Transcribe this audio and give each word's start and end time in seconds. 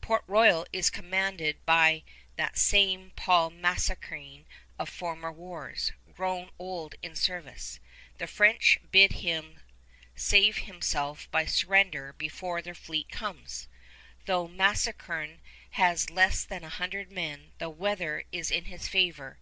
Port 0.00 0.22
Royal 0.28 0.64
is 0.72 0.88
commanded 0.88 1.66
by 1.66 2.04
that 2.36 2.56
same 2.56 3.10
Paul 3.16 3.50
Mascarene 3.50 4.44
of 4.78 4.88
former 4.88 5.32
wars, 5.32 5.90
grown 6.14 6.50
old 6.60 6.94
in 7.02 7.16
service. 7.16 7.80
The 8.18 8.28
French 8.28 8.78
bid 8.92 9.14
him 9.14 9.58
save 10.14 10.58
himself 10.58 11.28
by 11.32 11.46
surrender 11.46 12.12
before 12.12 12.62
their 12.62 12.76
fleet 12.76 13.08
comes. 13.10 13.66
Though 14.26 14.46
Mascarene 14.46 15.40
has 15.70 16.08
less 16.08 16.44
than 16.44 16.62
a 16.62 16.68
hundred 16.68 17.10
men, 17.10 17.50
the 17.58 17.68
weather 17.68 18.22
is 18.30 18.52
in 18.52 18.66
his 18.66 18.86
favor. 18.86 19.40